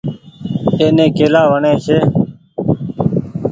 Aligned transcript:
ايني 0.79 1.05
ڪيلآ 1.17 1.41
وڻي 1.51 1.73
ڇي۔ 1.85 1.97